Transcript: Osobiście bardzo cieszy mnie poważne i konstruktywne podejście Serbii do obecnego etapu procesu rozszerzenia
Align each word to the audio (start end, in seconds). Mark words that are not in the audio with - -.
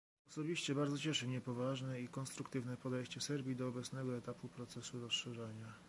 Osobiście 0.29 0.75
bardzo 0.75 0.97
cieszy 0.97 1.27
mnie 1.27 1.41
poważne 1.41 2.01
i 2.01 2.07
konstruktywne 2.07 2.77
podejście 2.77 3.21
Serbii 3.21 3.55
do 3.55 3.67
obecnego 3.67 4.17
etapu 4.17 4.49
procesu 4.49 4.99
rozszerzenia 4.99 5.73